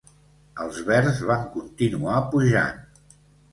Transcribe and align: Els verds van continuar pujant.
Els 0.63 0.79
verds 0.87 1.19
van 1.33 1.45
continuar 1.59 2.25
pujant. 2.35 2.83